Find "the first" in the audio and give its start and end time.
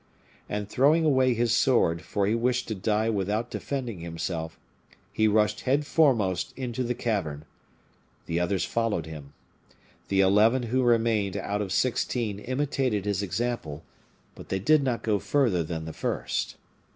15.85-16.55